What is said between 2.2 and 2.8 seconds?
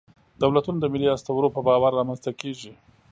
ته کېږي.